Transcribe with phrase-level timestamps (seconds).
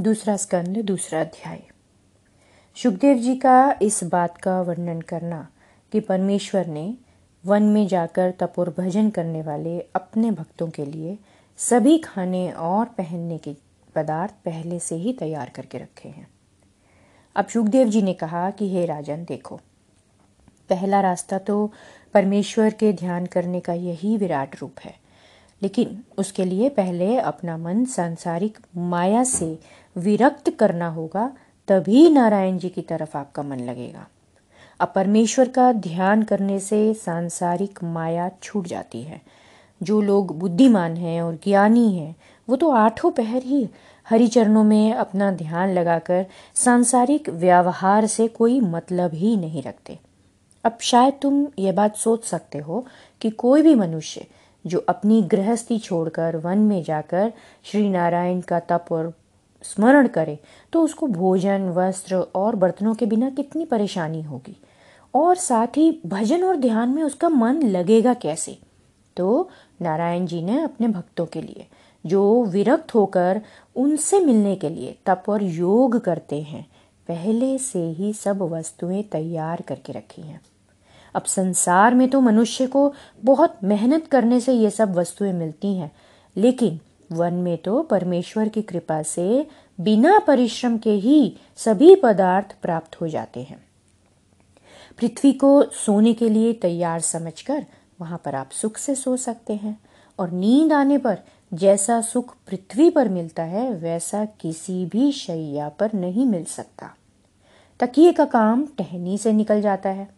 [0.00, 1.62] दूसरा स्कंद, दूसरा अध्याय।
[2.74, 5.48] सुखदेव जी का इस बात का वर्णन करना
[5.92, 6.94] कि परमेश्वर ने
[7.44, 11.18] वन में जाकर तपोर भजन करने वाले अपने भक्तों के लिए
[11.56, 13.56] सभी खाने और पहनने के
[13.94, 16.28] पदार्थ पहले से ही तैयार करके रखे हैं।
[17.36, 19.56] अब सुखदेव जी ने कहा कि, हे राजन, देखो,
[20.68, 21.72] पहला रास्ता तो
[22.14, 25.01] परमेश्वर के ध्यान करने का यही विराट रूप है।
[25.62, 29.58] लेकिन उसके लिए पहले अपना मन सांसारिक माया से
[29.96, 31.32] विरक्त करना होगा,
[31.68, 34.06] तभी नारायण जी की तरफ़ आपका मन लगेगा।
[34.80, 39.20] अब परमेश्वर का ध्यान करने से सांसारिक माया छूट जाती है।
[39.82, 42.16] जो लोग बुद्धिमान हैं और ज्ञानी हैं,
[42.48, 43.68] वो तो आठों पहर ही
[44.08, 49.98] हरि चरणों में अपना ध्यान लगाकर सांसारिक व्यवहार से कोई मतलब ही नहीं रखते।
[50.64, 52.86] अब शायद तुम ये बात सोच सकते हो
[53.20, 54.26] कि कोई भी मनुष्य
[54.66, 57.32] जो अपनी गृहस्थी छोड़कर वन में जाकर
[57.64, 59.12] श्री नारायण का तप और
[59.62, 60.38] स्मरण करे
[60.72, 64.56] तो उसको भोजन, वस्त्र और बर्तनों के बिना कितनी परेशानी होगी?
[65.14, 68.58] और साथ ही भजन और ध्यान में उसका मन लगेगा कैसे?
[69.16, 69.50] तो
[69.82, 71.66] नारायण जी ने अपने भक्तों के लिए,
[72.06, 73.42] जो विरक्त होकर
[73.76, 76.66] उनसे मिलने के लिए तप और योग करते हैं,
[77.08, 80.40] पहले से ही सब वस्तुएँ तैयार करके रखी हैं।
[81.14, 82.92] अब संसार में तो मनुष्य को
[83.24, 85.90] बहुत मेहनत करने से ये सब वस्तुएँ मिलती हैं,
[86.36, 86.80] लेकिन
[87.12, 89.46] वन में तो परमेश्वर की कृपा से
[89.80, 93.64] बिना परिश्रम के ही सभी पदार्थ प्राप्त हो जाते हैं।
[94.98, 97.64] पृथ्वी को सोने के लिए तैयार समझकर
[98.00, 99.78] वहाँ पर आप सुख से सो सकते हैं,
[100.18, 101.18] और नींद आने पर
[101.52, 106.90] जैसा सुख पृथ्वी पर मिलता है, वैसा किसी भी शैया पर नहीं मिल सकता।
[107.80, 110.08] तकिए का काम टहनी से निकल जाता है।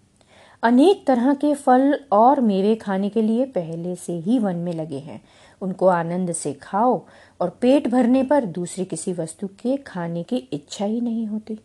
[0.65, 4.99] अनेक तरह के फल और मेवे खाने के लिए पहले से ही वन में लगे
[4.99, 5.21] हैं।
[5.63, 7.01] उनको आनंद से खाओ
[7.41, 11.59] और पेट भरने पर दूसरी किसी वस्तु के खाने की इच्छा ही नहीं होती।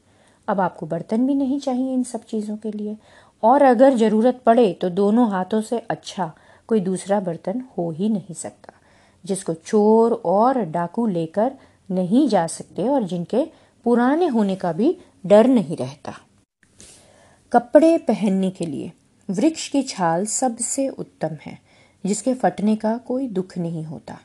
[0.48, 2.98] अब आपको बर्तन भी नहीं चाहिए इन सब चीज़ों के लिए।
[3.44, 6.32] और अगर ज़रूरत पड़े तो दोनों हाथों से अच्छा
[6.70, 8.74] कोई दूसरा बर्तन हो ही नहीं सकता,
[9.24, 11.52] जिसको चोर और डाकू लेकर
[11.90, 13.48] नहीं जा सकते और जिनके
[13.86, 16.14] पुराने होने का भी डर नहीं रहता।
[17.52, 18.92] कपड़े पहनने के लिए
[19.30, 21.58] वृक्ष की छाल सबसे उत्तम है,
[22.04, 24.18] जिसके फटने का कोई दुख नहीं होता।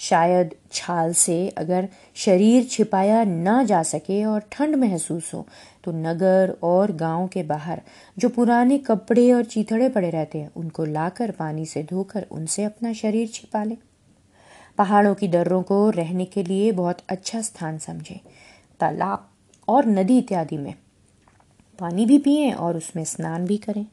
[0.00, 5.46] शायद छाल से अगर शरीर छिपाया ना जा सके और ठंड महसूस हो
[5.84, 7.80] तो नगर और गाँव के बाहर
[8.16, 12.92] जो पुराने कपड़े और चीथड़े पड़े रहते हैं, उनको लाकर पानी से धोकर उनसे अपना
[12.92, 13.76] शरीर छिपा लें।
[14.78, 18.18] पहाड़ों की दर्रों को रहने के लिए बहुत अच्छा स्थान समझें।
[18.80, 19.28] तालाब
[19.68, 20.74] और नदी इत्यादि में
[21.78, 23.86] पानी भी पिए और उसमें स्नान भी करें।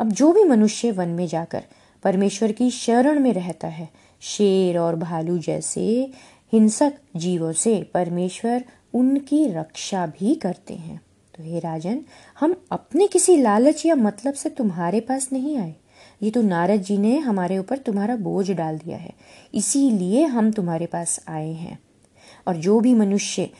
[0.00, 1.64] अब जो भी मनुष्य वन में जाकर
[2.04, 3.88] परमेश्वर की शरण में रहता है,
[4.22, 6.12] शेर और भालू जैसे
[6.52, 8.64] हिंसक जीवों से परमेश्वर
[8.94, 11.00] उनकी रक्षा भी करते हैं।
[11.34, 12.00] तो हे राजन,
[12.40, 15.74] हम अपने किसी लालच या मतलब से तुम्हारे पास नहीं आए।
[16.22, 19.12] ये तो नारद जी ने हमारे ऊपर तुम्हारा बोझ डाल दिया है,
[19.54, 21.78] इसीलिए हम तुम्हारे पास आए हैं।
[22.46, 23.50] और जो भी मनुष्य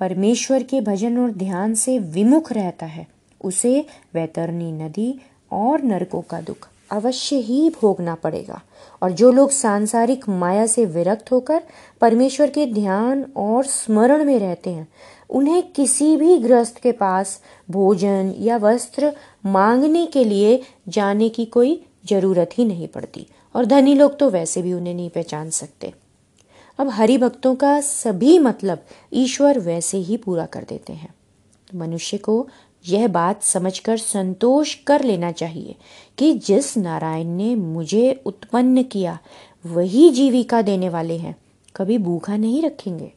[0.00, 3.06] परमेश्वर के भजन और ध्यान से विमुख रहता है,
[3.40, 5.20] उसे वैतरणी नदी
[5.54, 8.60] और नरकों का दुख अवश्य ही भोगना पड़ेगा।
[9.02, 11.62] और जो लोग सांसारिक माया से विरक्त होकर
[12.00, 14.88] परमेश्वर के ध्यान और स्मरण में रहते हैं,
[15.30, 19.12] उन्हें किसी भी ग्रस्त के पास भोजन या वस्त्र
[19.46, 23.26] मांगने के लिए जाने की कोई ज़रूरत ही नहीं पड़ती।
[23.56, 25.92] और धनी लोग तो वैसे भी उन्हें नहीं पहचान सकते।
[26.78, 28.78] अब हरि भक्तों का सभी मतलब
[29.12, 31.14] ईश्वर वैसे ही पूरा कर देते हैं।
[31.74, 32.48] मनुष्य को
[32.84, 35.74] यह बात समझकर संतोष कर लेना चाहिए
[36.18, 39.18] कि जिस नारायण ने मुझे उत्पन्न किया,
[39.64, 41.36] वही जीविका देने वाले हैं।
[41.76, 43.12] कभी भूखा नहीं रखेंगे।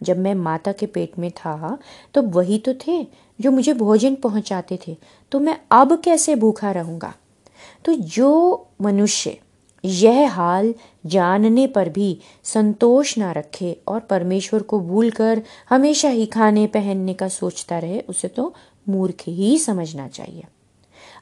[0.00, 1.78] जब मैं माता के पेट में था
[2.14, 3.06] तो वही तो थे
[3.40, 4.96] जो मुझे भोजन पहुंचाते थे।
[5.32, 7.12] तो मैं अब कैसे भूखा रहूँगा?
[7.84, 9.36] तो जो मनुष्य
[9.84, 10.74] यह हाल
[11.06, 17.28] जानने पर भी संतोष ना रखे और परमेश्वर को भूलकर हमेशा ही खाने पहनने का
[17.28, 18.54] सोचता रहे, उसे तो
[18.88, 20.44] मूर्ख ही समझना चाहिए।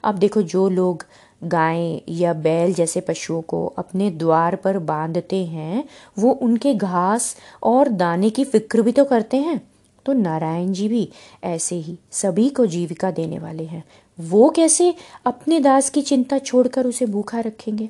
[0.04, 1.06] अब देखो, जो लोग
[1.44, 5.84] गाय या बैल जैसे पशुओं को अपने द्वार पर बांधते हैं,
[6.18, 9.70] वो उनके घास और दाने की फ़िक्र भी तो करते हैं।
[10.06, 11.08] तो नारायण जी भी
[11.44, 13.84] ऐसे ही सभी को जीविका देने वाले हैं।
[14.20, 14.94] वो कैसे
[15.26, 17.88] अपने दास की चिंता छोड़कर उसे भूखा रखेंगे?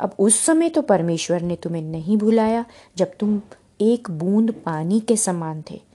[0.00, 2.64] अब उस समय तो परमेश्वर ने तुम्हें नहीं भुलाया
[2.96, 3.40] जब तुम
[3.80, 5.87] एक बूंद पानी के समान थे।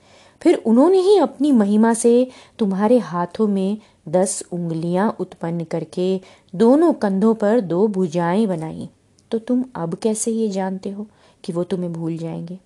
[0.44, 6.22] फिर उन्होंने ही अपनी महिमा से तुम्हारे हाथों में दस उंगलियाँ उत्पन्न करके
[6.56, 8.90] दोनों कंधों पर दो भुजाएँ बनाई।
[9.32, 11.08] तो तुम अब कैसे ये जानते हो
[11.44, 12.60] कि वो तुम्हें भूल जाएँगे?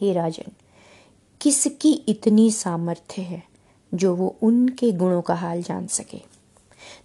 [0.00, 0.52] हे राजन,
[1.40, 3.42] किसकी इतनी सामर्थ्य है
[3.94, 6.18] जो वो उनके गुणों का हाल जान सके?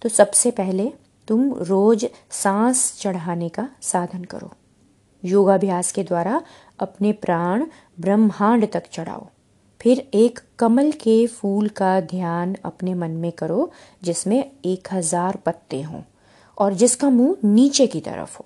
[0.02, 0.92] तो सबसे पहले
[1.28, 4.52] तुम रोज सांस चढ़ाने का साधन करो।
[5.24, 6.42] योगाभ्यास के द्वारा
[6.78, 7.66] अपने प्राण
[8.00, 9.28] ब्रह्मांड तक चढ़ाओ।
[9.82, 13.70] फिर एक कमल के फूल का ध्यान अपने मन में करो,
[14.02, 16.02] जिसमें एक हज़ार पत्ते हों
[16.58, 18.44] और जिसका मुँह नीचे की तरफ़ हो।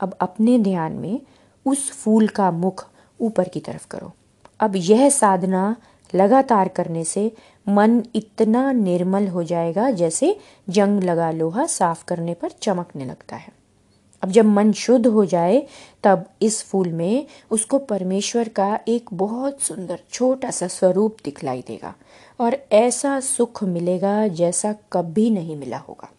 [0.00, 1.20] अब अपने ध्यान में
[1.66, 2.86] उस फूल का मुख
[3.20, 4.12] ऊपर की तरफ़ करो।
[4.60, 5.76] अब यह साधना
[6.14, 7.32] लगातार करने से
[7.66, 10.36] मन इतना निर्मल हो जाएगा, जैसे
[10.68, 13.52] जंग लगा लोहा साफ़ करने पर चमकने लगता है।
[14.26, 15.66] अब जब मन शुद्ध हो जाए,
[16.02, 21.94] तब इस फूल में उसको परमेश्वर का एक बहुत सुंदर छोटा सा स्वरूप दिखलाई देगा
[22.40, 26.10] और ऐसा सुख मिलेगा जैसा कभी नहीं मिला होगा।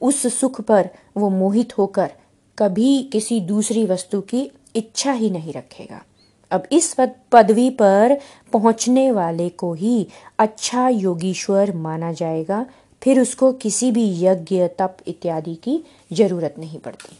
[0.00, 2.10] उस सुख पर वो मोहित होकर
[2.58, 6.02] कभी किसी दूसरी वस्तु की इच्छा ही नहीं रखेगा।
[6.50, 6.96] अब इस
[7.32, 8.18] पदवी पर
[8.52, 12.66] पहुँचने वाले को ही अच्छा योगीश्वर माना जाएगा
[13.04, 15.80] फिर उसको किसी भी यज्ञ, तप इत्यादि की
[16.12, 17.16] ज़रूरत नहीं पड़ती।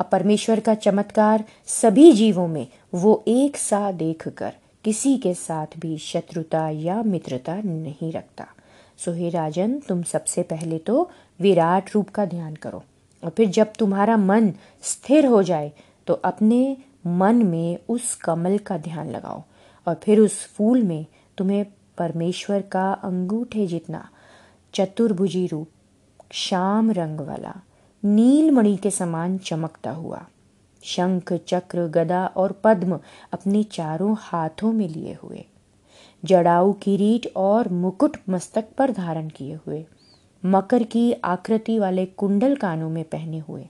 [0.00, 4.52] अब परमेश्वर का चमत्कार सभी जीवों में वो एक सा देखकर
[4.84, 8.46] किसी के साथ भी शत्रुता या मित्रता नहीं रखता।
[8.98, 11.10] सो हे राजन, तुम सबसे पहले तो
[11.40, 12.82] विराट रूप का ध्यान करो
[13.22, 14.52] और फिर जब तुम्हारा मन
[14.82, 15.72] स्थिर हो जाए
[16.06, 16.76] तो अपने
[17.06, 19.42] मन में उस कमल का ध्यान लगाओ
[19.86, 21.06] और फिर उस फूल में
[21.38, 21.64] तुम्हें
[21.98, 24.08] परमेश्वर का अंगूठे जितना
[24.74, 25.68] चतुर्भुजी रूप,
[26.32, 27.54] श्याम रंग वाला,
[28.04, 30.26] नीलमणि के समान चमकता हुआ।
[30.84, 33.00] शंख, चक्र, गदा और पद्म
[33.32, 35.44] अपने चारों हाथों में लिए हुए।
[36.24, 39.86] जड़ाऊ किरीट और मुकुट मस्तक पर धारण किए हुए।
[40.44, 43.68] मकर की आकृति वाले कुंडल कानों में पहने हुए।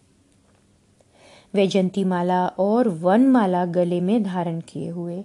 [1.55, 5.25] वैजंती माला और वन माला गले में धारण किए हुए।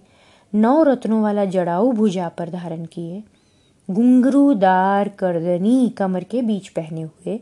[0.55, 3.23] नौ रत्नों वाला जड़ाऊ भुजा पर धारण किए।
[3.91, 7.39] घुंघरूदार करदनी कमर के बीच पहने हुए,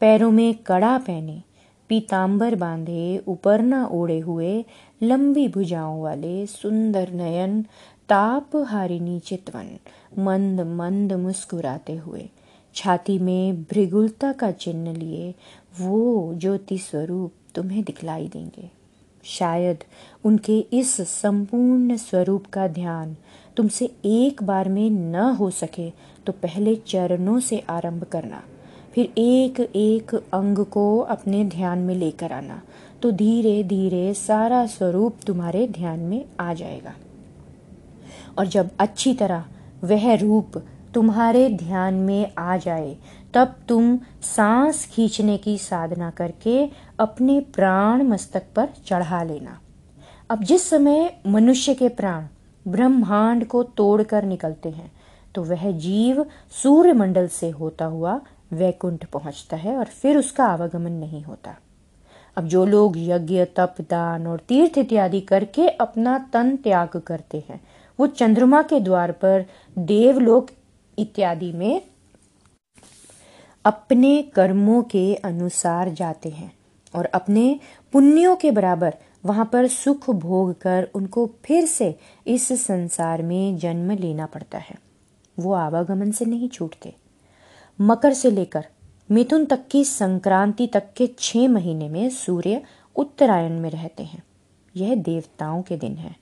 [0.00, 1.42] पैरों में कड़ा पहने
[1.88, 4.64] पीताम्बर बांधे उपरना ओढ़े हुए,
[5.02, 7.62] लंबी भुजाओं वाले सुंदर नयन
[8.08, 9.78] ताप हारिनी चितवन
[10.18, 12.28] मंद मंद मुस्कुराते हुए,
[12.74, 15.34] छाती में भृगुलता का चिन्ह लिए,
[15.80, 18.79] वो ज्योति स्वरूप तुम्हें दिखलाई देंगे।
[19.24, 19.84] शायद
[20.24, 23.16] उनके इस संपूर्ण स्वरूप का ध्यान
[23.56, 25.90] तुमसे एक बार में न हो सके
[26.26, 28.42] तो पहले चरणों से आरंभ करना।
[28.94, 32.60] फिर एक एक अंग को अपने ध्यान में लेकर आना
[33.02, 36.94] तो धीरे धीरे सारा स्वरूप तुम्हारे ध्यान में आ जाएगा।
[38.38, 39.44] और जब अच्छी तरह
[39.84, 40.62] वह रूप
[40.94, 42.96] तुम्हारे ध्यान में आ जाए
[43.34, 46.68] तब तुम सांस खींचने की साधना करके
[46.98, 49.58] अपने प्राण मस्तक पर चढ़ा लेना।
[50.30, 52.26] अब जिस समय मनुष्य के प्राण
[52.66, 54.90] ब्रह्मांड को तोड़कर निकलते हैं
[55.34, 58.20] तो वह जीव सूर्य मंडल से होता हुआ
[58.52, 61.56] वैकुंठ पहुँचता है और फिर उसका आवागमन नहीं होता।
[62.36, 67.60] अब जो लोग यज्ञ, तप, दान और तीर्थ इत्यादि करके अपना तन त्याग करते हैं,
[67.98, 69.44] वो चंद्रमा के द्वार पर
[69.78, 70.50] देवलोक
[70.98, 71.82] इत्यादि में
[73.70, 76.52] अपने कर्मों के अनुसार जाते हैं
[76.94, 77.60] और अपने
[77.92, 78.94] पुण्यों के बराबर
[79.24, 81.94] वहाँ पर सुख भोग कर उनको फिर से
[82.26, 84.76] इस संसार में जन्म लेना पड़ता है।
[85.38, 86.94] वो आवागमन से नहीं छूटते।
[87.80, 88.66] मकर से लेकर
[89.10, 92.62] मिथुन तक की संक्रांति तक के छह महीने में सूर्य
[92.96, 94.22] उत्तरायण में रहते हैं।
[94.76, 96.16] यह देवताओं के दिन है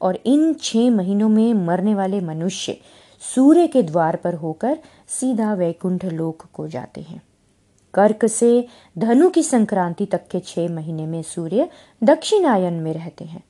[0.00, 2.80] और इन छह महीनों में मरने वाले मनुष्य
[3.22, 7.22] सूर्य के द्वार पर होकर सीधा वैकुंठ लोक को जाते हैं।
[7.94, 8.66] कर्क से
[8.98, 11.68] धनु की संक्रांति तक के छह महीने में सूर्य
[12.02, 13.42] दक्षिणायन में रहते हैं।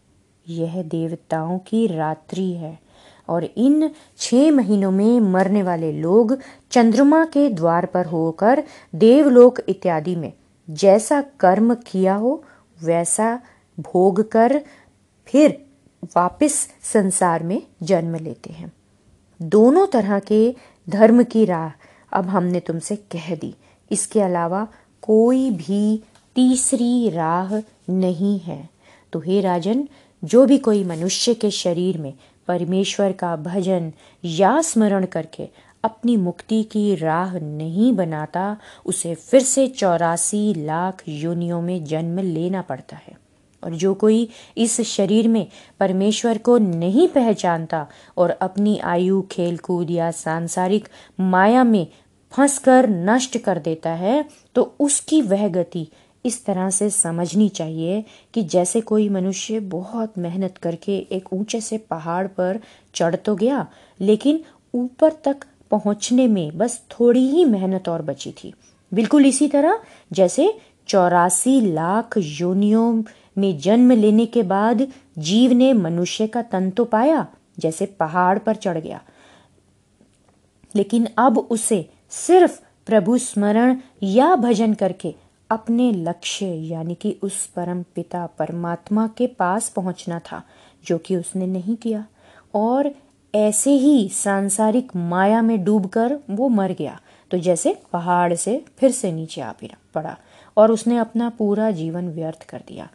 [0.48, 2.78] यह देवताओं की रात्रि है
[3.28, 6.38] और इन छह महीनों में मरने वाले लोग
[6.70, 8.64] चंद्रमा के द्वार पर होकर
[8.94, 10.32] देवलोक इत्यादि में
[10.70, 12.44] जैसा कर्म किया हो,
[12.82, 13.40] वैसा
[13.80, 14.60] भोग कर
[15.26, 15.64] फिर
[16.16, 18.72] वापस संसार में जन्म लेते हैं।
[19.42, 20.54] दोनों तरह के
[20.90, 21.70] धर्म की राह
[22.12, 23.54] अब हमने तुमसे कह दी।
[23.90, 24.68] इसके अलावा
[25.02, 26.02] कोई भी
[26.34, 27.56] तीसरी राह
[27.90, 28.68] नहीं है।
[29.12, 29.88] तो हे राजन,
[30.24, 32.14] जो भी कोई मनुष्य के शरीर में
[32.48, 33.92] परमेश्वर का भजन
[34.24, 35.48] या स्मरण करके
[35.84, 38.56] अपनी मुक्ति की राह नहीं बनाता,
[38.86, 43.21] उसे फिर से चौरासी लाख योनियों में जन्म लेना पड़ता है।
[43.64, 45.46] और जो कोई इस शरीर में
[45.80, 50.88] परमेश्वर को नहीं पहचानता और अपनी आयु खेल कूद या सांसारिक
[51.20, 51.86] माया में
[52.32, 55.88] फंस कर नष्ट कर देता है तो उसकी वह गति
[56.24, 58.04] इस तरह से समझनी चाहिए
[58.34, 62.60] कि जैसे कोई मनुष्य बहुत मेहनत करके एक ऊँचे से पहाड़ पर
[62.94, 63.66] चढ़ तो गया,
[64.00, 64.40] लेकिन
[64.74, 68.52] ऊपर तक पहुँचने में बस थोड़ी ही मेहनत और बची थी।
[68.92, 69.80] बिल्कुल इसी तरह
[70.12, 70.52] जैसे
[70.88, 73.02] चौरासी लाख योनियों
[73.38, 77.26] में जन्म लेने के बाद जीव ने मनुष्य का तन तो पाया,
[77.58, 79.02] जैसे पहाड़ पर चढ़ गया।
[80.76, 85.14] लेकिन अब उसे सिर्फ़ प्रभु स्मरण या भजन करके
[85.50, 90.42] अपने लक्ष्य, यानी कि उस परम पिता परमात्मा के पास पहुँचना था,
[90.86, 92.06] जो कि उसने नहीं किया।
[92.54, 92.90] और
[93.34, 99.12] ऐसे ही सांसारिक माया में डूबकर वो मर गया। तो जैसे पहाड़ से फिर से
[99.12, 99.52] नीचे आ
[99.94, 100.18] पड़ा
[100.56, 102.88] और उसने अपना पूरा जीवन व्यर्थ कर दिया।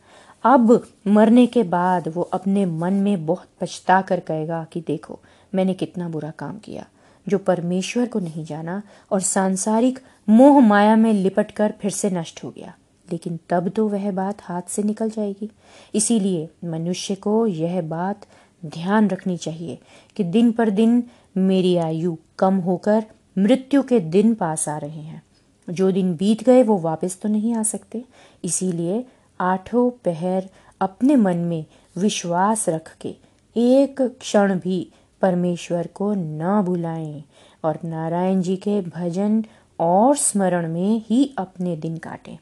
[0.48, 5.20] अब मरने के बाद वो अपने मन में बहुत पछता कर कहेगा कि देखो,
[5.56, 6.86] मैंने कितना बुरा काम किया,
[7.28, 10.00] जो परमेश्वर को नहीं जाना और सांसारिक
[10.30, 12.74] मोह माया में लिपट कर फिर से नष्ट हो गया।
[13.12, 15.50] लेकिन तब तो वह बात हाथ से निकल जाएगी।
[15.96, 18.26] इसीलिए मनुष्य को यह बात
[18.66, 19.80] ध्यान रखनी चाहिए
[20.16, 21.04] कि दिन पर दिन
[21.38, 23.04] मेरी आयु कम होकर
[23.38, 25.22] मृत्यु के दिन पास आ रहे हैं।
[25.70, 28.04] जो दिन बीत गए वो वापस तो नहीं आ सकते।
[28.44, 29.06] इसीलिए
[29.42, 30.50] आठों पहर
[30.82, 31.66] अपने मन में
[31.98, 33.16] विश्वास रख के
[33.58, 34.92] एक क्षण भी
[35.22, 37.24] परमेश्वर को न भुलाएँ
[37.64, 39.46] और नारायण जी के भजन
[39.80, 42.38] और स्मरण में ही अपने दिन काटें।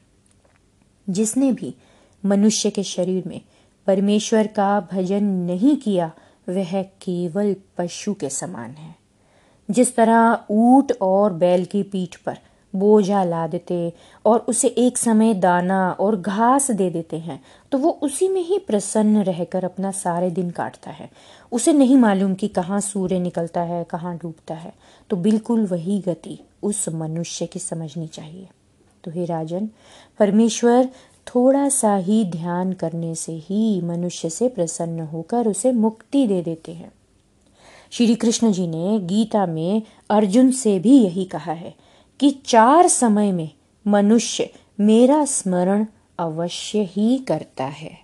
[1.10, 1.76] जिसने भी
[2.26, 3.42] मनुष्य के शरीर में
[3.88, 6.12] परमेश्वर का भजन नहीं किया,
[6.50, 8.96] वह केवल पशु के समान है।
[9.72, 12.38] जिस तरह ऊट और बैल की पीठ पर
[12.76, 13.94] बोझा ला देते
[14.26, 17.40] और उसे एक समय दाना और घास दे देते हैं
[17.72, 21.10] तो वो उसी में ही प्रसन्न रहकर अपना सारे दिन काटता है।
[21.52, 24.74] उसे नहीं मालूम कि कहाँ सूर्य निकलता है, कहाँ डूबता है
[25.10, 28.48] तो बिल्कुल वही गति उस मनुष्य की समझनी चाहिए।
[29.04, 29.70] तो हे राजन,
[30.20, 30.90] परमेश्वर
[31.28, 36.74] थोड़ा सा ही ध्यान करने से ही मनुष्य से प्रसन्न होकर उसे मुक्ति दे देते
[36.74, 36.92] हैं।
[37.92, 41.74] श्री कृष्ण जी ने गीता में अर्जुन से भी यही कहा है
[42.20, 43.50] कि चार समय में
[43.86, 45.86] मनुष्य मेरा स्मरण
[46.20, 47.98] अवश्य ही करता है।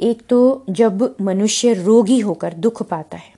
[0.00, 3.32] एक तो जब मनुष्य रोगी होकर दुख पाता है,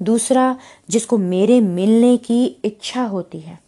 [0.00, 0.56] दूसरा
[0.88, 3.58] जिसको मेरे मिलने की इच्छा होती है,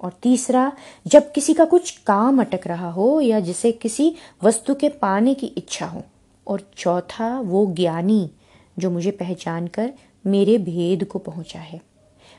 [0.00, 0.72] और तीसरा
[1.06, 5.46] जब किसी का कुछ काम अटक रहा हो या जिसे किसी वस्तु के पाने की
[5.46, 6.02] इच्छा हो,
[6.46, 8.30] और चौथा वो ज्ञानी
[8.78, 9.92] जो मुझे पहचान कर
[10.26, 11.80] मेरे भेद को पहुँचा है।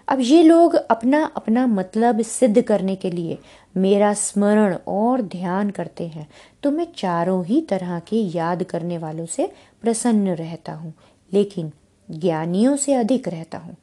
[0.10, 3.38] अब ये लोग अपना अपना मतलब सिद्ध करने के लिए
[3.76, 6.28] मेरा स्मरण और ध्यान करते हैं।
[6.64, 9.50] तो मैं चारों ही तरह के याद करने वालों से
[9.82, 10.94] प्रसन्न रहता हूँ,
[11.32, 11.72] लेकिन
[12.10, 13.76] ज्ञानियों से अधिक रहता हूँ,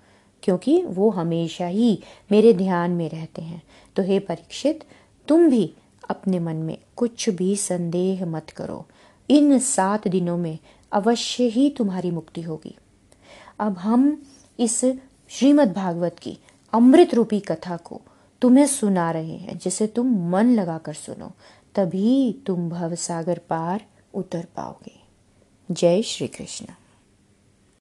[0.42, 1.99] क्योंकि वो हमेशा ही
[2.30, 3.62] मेरे ध्यान में रहते हैं।
[3.97, 4.85] तो हे परीक्षित,
[5.28, 5.73] तुम भी
[6.11, 8.85] अपने मन में कुछ भी संदेह मत करो।
[9.28, 10.59] इन सात दिनों में
[10.92, 12.75] अवश्य ही तुम्हारी मुक्ति होगी।
[13.61, 14.23] अब हम
[14.59, 14.85] इस
[15.28, 16.38] श्रीमद् भागवत की
[16.73, 18.00] अमृत रूपी कथा को
[18.40, 21.33] तुम्हें सुना रहे हैं, जिसे तुम मन लगाकर सुनो,
[21.75, 25.00] तभी तुम भवसागर पार उतर पाओगे।
[25.71, 26.66] जय श्री कृष्ण